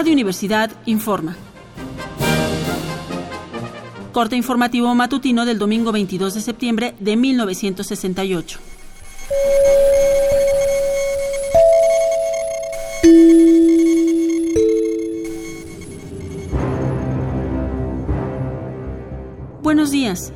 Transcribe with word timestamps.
Radio 0.00 0.14
Universidad 0.14 0.70
informa. 0.86 1.36
Corte 4.12 4.34
informativo 4.34 4.94
matutino 4.94 5.44
del 5.44 5.58
domingo 5.58 5.92
22 5.92 6.32
de 6.32 6.40
septiembre 6.40 6.94
de 7.00 7.16
1968. 7.18 8.58
Buenos 19.60 19.90
días. 19.90 20.32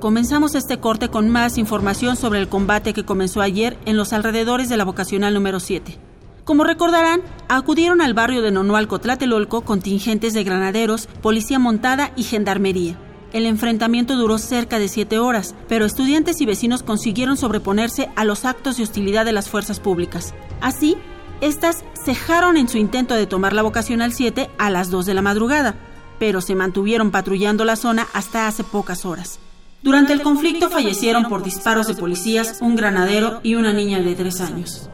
Comenzamos 0.00 0.54
este 0.54 0.80
corte 0.80 1.10
con 1.10 1.28
más 1.28 1.58
información 1.58 2.16
sobre 2.16 2.38
el 2.38 2.48
combate 2.48 2.94
que 2.94 3.04
comenzó 3.04 3.42
ayer 3.42 3.76
en 3.84 3.98
los 3.98 4.14
alrededores 4.14 4.70
de 4.70 4.78
la 4.78 4.86
vocacional 4.86 5.34
número 5.34 5.60
7. 5.60 6.03
Como 6.44 6.64
recordarán, 6.64 7.22
acudieron 7.48 8.02
al 8.02 8.12
barrio 8.12 8.42
de 8.42 8.50
Nonualco 8.50 8.98
Tlatelolco 8.98 9.62
contingentes 9.62 10.34
de 10.34 10.44
granaderos, 10.44 11.06
policía 11.22 11.58
montada 11.58 12.12
y 12.16 12.24
gendarmería. 12.24 12.98
El 13.32 13.46
enfrentamiento 13.46 14.14
duró 14.14 14.36
cerca 14.36 14.78
de 14.78 14.88
siete 14.88 15.18
horas, 15.18 15.54
pero 15.68 15.86
estudiantes 15.86 16.42
y 16.42 16.46
vecinos 16.46 16.82
consiguieron 16.82 17.38
sobreponerse 17.38 18.10
a 18.14 18.24
los 18.24 18.44
actos 18.44 18.76
de 18.76 18.82
hostilidad 18.82 19.24
de 19.24 19.32
las 19.32 19.48
fuerzas 19.48 19.80
públicas. 19.80 20.34
Así, 20.60 20.98
estas 21.40 21.82
cejaron 22.04 22.58
en 22.58 22.68
su 22.68 22.76
intento 22.76 23.14
de 23.14 23.26
tomar 23.26 23.54
la 23.54 23.62
vocacional 23.62 24.12
7 24.12 24.50
a 24.58 24.70
las 24.70 24.90
2 24.90 25.06
de 25.06 25.14
la 25.14 25.22
madrugada, 25.22 25.74
pero 26.18 26.42
se 26.42 26.54
mantuvieron 26.54 27.10
patrullando 27.10 27.64
la 27.64 27.76
zona 27.76 28.06
hasta 28.12 28.46
hace 28.46 28.64
pocas 28.64 29.06
horas. 29.06 29.40
Durante 29.82 30.12
el 30.12 30.22
conflicto 30.22 30.68
fallecieron 30.68 31.24
por 31.24 31.42
disparos 31.42 31.86
de 31.86 31.94
policías 31.94 32.58
un 32.60 32.76
granadero 32.76 33.40
y 33.42 33.54
una 33.54 33.72
niña 33.72 34.00
de 34.00 34.14
tres 34.14 34.40
años. 34.40 34.90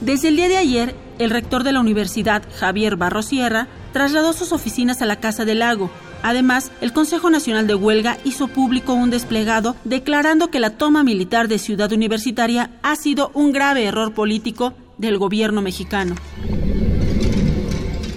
Desde 0.00 0.28
el 0.28 0.36
día 0.36 0.48
de 0.48 0.56
ayer, 0.56 0.94
el 1.18 1.28
rector 1.28 1.62
de 1.62 1.72
la 1.72 1.80
universidad, 1.80 2.42
Javier 2.58 2.96
Barro 2.96 3.20
Sierra, 3.20 3.68
trasladó 3.92 4.32
sus 4.32 4.50
oficinas 4.50 5.02
a 5.02 5.06
la 5.06 5.16
Casa 5.16 5.44
del 5.44 5.58
Lago. 5.58 5.90
Además, 6.22 6.72
el 6.80 6.94
Consejo 6.94 7.28
Nacional 7.28 7.66
de 7.66 7.74
Huelga 7.74 8.16
hizo 8.24 8.48
público 8.48 8.94
un 8.94 9.10
desplegado 9.10 9.76
declarando 9.84 10.48
que 10.48 10.58
la 10.58 10.70
toma 10.70 11.04
militar 11.04 11.48
de 11.48 11.58
Ciudad 11.58 11.92
Universitaria 11.92 12.70
ha 12.82 12.96
sido 12.96 13.30
un 13.34 13.52
grave 13.52 13.84
error 13.84 14.14
político 14.14 14.72
del 14.96 15.18
gobierno 15.18 15.60
mexicano. 15.60 16.14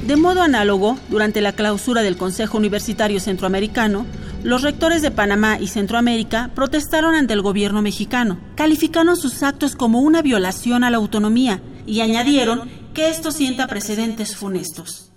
De 0.07 0.16
modo 0.16 0.41
análogo, 0.41 0.97
durante 1.09 1.41
la 1.41 1.52
clausura 1.52 2.02
del 2.02 2.16
Consejo 2.16 2.57
Universitario 2.57 3.19
Centroamericano, 3.19 4.05
los 4.41 4.61
rectores 4.61 5.02
de 5.02 5.11
Panamá 5.11 5.57
y 5.59 5.67
Centroamérica 5.67 6.50
protestaron 6.55 7.13
ante 7.16 7.33
el 7.33 7.41
gobierno 7.41 7.81
mexicano, 7.81 8.38
calificaron 8.55 9.17
sus 9.17 9.44
actos 9.44 9.75
como 9.75 10.00
una 10.00 10.22
violación 10.22 10.85
a 10.85 10.89
la 10.89 10.97
autonomía 10.97 11.61
y 11.85 12.01
añadieron 12.01 12.69
que 12.93 13.09
esto 13.09 13.31
sienta 13.31 13.67
precedentes 13.67 14.35
funestos. 14.35 15.11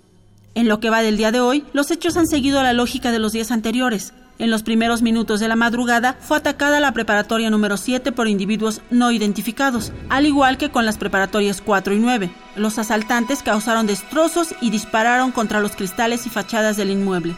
En 0.55 0.67
lo 0.67 0.79
que 0.79 0.89
va 0.89 1.03
del 1.03 1.17
día 1.17 1.31
de 1.31 1.39
hoy, 1.39 1.65
los 1.73 1.91
hechos 1.91 2.17
han 2.17 2.27
seguido 2.27 2.63
la 2.63 2.73
lógica 2.73 3.11
de 3.11 3.19
los 3.19 3.31
días 3.31 3.51
anteriores. 3.51 4.13
En 4.39 4.51
los 4.51 4.63
primeros 4.63 5.01
minutos 5.01 5.39
de 5.39 5.47
la 5.47 5.55
madrugada 5.55 6.17
fue 6.19 6.37
atacada 6.37 6.79
la 6.79 6.93
preparatoria 6.93 7.49
número 7.49 7.77
7 7.77 8.11
por 8.11 8.27
individuos 8.27 8.81
no 8.91 9.11
identificados, 9.11 9.91
al 10.09 10.25
igual 10.25 10.57
que 10.57 10.69
con 10.69 10.85
las 10.85 10.97
preparatorias 10.97 11.61
4 11.61 11.93
y 11.95 11.99
9. 11.99 12.31
Los 12.55 12.77
asaltantes 12.77 13.41
causaron 13.41 13.87
destrozos 13.87 14.55
y 14.61 14.69
dispararon 14.69 15.31
contra 15.31 15.59
los 15.59 15.75
cristales 15.75 16.25
y 16.27 16.29
fachadas 16.29 16.77
del 16.77 16.91
inmueble. 16.91 17.35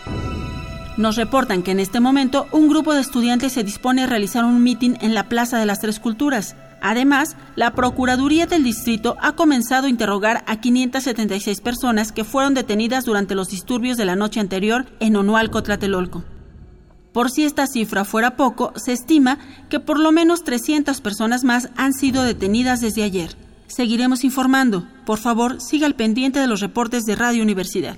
Nos 0.97 1.15
reportan 1.15 1.63
que 1.63 1.71
en 1.71 1.79
este 1.79 2.01
momento 2.01 2.47
un 2.51 2.67
grupo 2.67 2.93
de 2.93 2.99
estudiantes 2.99 3.53
se 3.53 3.63
dispone 3.63 4.03
a 4.03 4.07
realizar 4.07 4.43
un 4.43 4.61
mitin 4.61 4.97
en 4.99 5.13
la 5.13 5.29
Plaza 5.29 5.57
de 5.57 5.65
las 5.65 5.79
Tres 5.79 5.99
Culturas. 5.99 6.55
Además, 6.81 7.35
la 7.55 7.73
Procuraduría 7.73 8.45
del 8.45 8.63
Distrito 8.63 9.15
ha 9.21 9.33
comenzado 9.33 9.87
a 9.87 9.89
interrogar 9.89 10.43
a 10.47 10.59
576 10.59 11.61
personas 11.61 12.11
que 12.11 12.23
fueron 12.23 12.53
detenidas 12.53 13.05
durante 13.05 13.35
los 13.35 13.49
disturbios 13.49 13.97
de 13.97 14.05
la 14.05 14.15
noche 14.15 14.39
anterior 14.39 14.85
en 14.99 15.15
Onualco, 15.15 15.63
Tlatelolco. 15.63 16.23
Por 17.11 17.31
si 17.31 17.43
esta 17.43 17.67
cifra 17.67 18.05
fuera 18.05 18.35
poco, 18.35 18.71
se 18.75 18.93
estima 18.93 19.39
que 19.69 19.79
por 19.79 19.99
lo 19.99 20.11
menos 20.11 20.43
300 20.43 21.01
personas 21.01 21.43
más 21.43 21.69
han 21.75 21.93
sido 21.93 22.23
detenidas 22.23 22.81
desde 22.81 23.03
ayer. 23.03 23.35
Seguiremos 23.67 24.23
informando. 24.23 24.87
Por 25.05 25.19
favor, 25.19 25.59
siga 25.61 25.85
al 25.85 25.95
pendiente 25.95 26.39
de 26.39 26.47
los 26.47 26.59
reportes 26.59 27.05
de 27.05 27.15
Radio 27.15 27.43
Universidad. 27.43 27.97